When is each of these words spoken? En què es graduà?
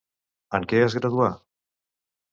En 0.59 0.65
què 0.71 0.79
es 0.85 0.97
graduà? 1.01 1.29